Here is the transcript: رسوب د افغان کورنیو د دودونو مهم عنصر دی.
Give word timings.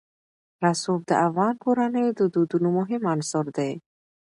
رسوب 0.63 0.99
د 1.09 1.11
افغان 1.27 1.53
کورنیو 1.63 2.17
د 2.19 2.21
دودونو 2.33 2.67
مهم 2.79 3.03
عنصر 3.13 3.45
دی. 3.57 3.71